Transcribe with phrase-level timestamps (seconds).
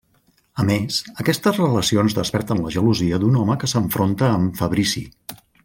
[0.61, 5.07] A més, aquestes relacions desperten la gelosia d'un home que s'enfronta amb Fabrici.